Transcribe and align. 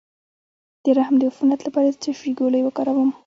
د 0.83 0.85
رحم 0.97 1.15
د 1.19 1.23
عفونت 1.29 1.59
لپاره 1.63 1.87
د 1.89 1.95
څه 2.03 2.11
شي 2.19 2.31
ګولۍ 2.39 2.61
وکاروم؟ 2.63 3.09